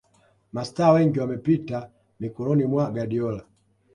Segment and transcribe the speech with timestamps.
[0.53, 1.89] Mastaa wengi wamepita
[2.19, 3.43] mikononi mwa Guardiola